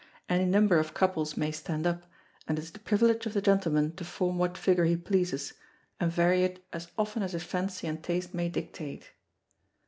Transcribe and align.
Any 0.27 0.45
number 0.45 0.79
of 0.79 0.95
couples 0.95 1.37
may 1.37 1.51
stand 1.51 1.85
up, 1.85 2.07
and 2.47 2.57
it 2.57 2.61
is 2.63 2.71
the 2.71 2.79
privilege 2.79 3.27
of 3.27 3.33
the 3.35 3.39
gentleman 3.43 3.95
to 3.97 4.03
form 4.03 4.39
what 4.39 4.57
figure 4.57 4.85
he 4.85 4.97
pleases, 4.97 5.53
and 5.99 6.11
vary 6.11 6.43
it 6.43 6.65
as 6.73 6.87
often 6.97 7.21
as 7.21 7.33
his 7.33 7.43
fancy 7.43 7.85
and 7.85 8.01
taste 8.03 8.33
may 8.33 8.49
dictate. 8.49 9.11